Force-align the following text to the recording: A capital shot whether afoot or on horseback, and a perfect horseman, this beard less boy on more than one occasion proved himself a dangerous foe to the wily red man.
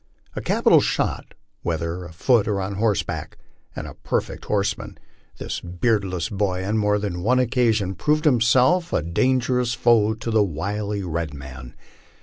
A 0.35 0.41
capital 0.41 0.81
shot 0.81 1.35
whether 1.61 2.05
afoot 2.05 2.47
or 2.47 2.59
on 2.59 2.73
horseback, 2.73 3.37
and 3.75 3.85
a 3.85 3.93
perfect 3.93 4.45
horseman, 4.45 4.97
this 5.37 5.59
beard 5.61 6.03
less 6.03 6.27
boy 6.27 6.65
on 6.65 6.79
more 6.79 6.97
than 6.97 7.21
one 7.21 7.37
occasion 7.37 7.93
proved 7.93 8.25
himself 8.25 8.93
a 8.93 9.03
dangerous 9.03 9.75
foe 9.75 10.15
to 10.15 10.31
the 10.31 10.41
wily 10.41 11.03
red 11.03 11.35
man. 11.35 11.75